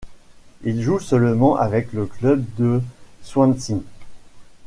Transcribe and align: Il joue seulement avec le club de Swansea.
Il 0.63 0.81
joue 0.81 0.97
seulement 0.97 1.57
avec 1.57 1.93
le 1.93 2.07
club 2.07 2.43
de 2.57 2.81
Swansea. 3.21 3.83